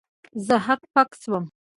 زه 0.45 0.55
هک 0.65 0.81
پک 0.93 1.09
سوم. 1.21 1.45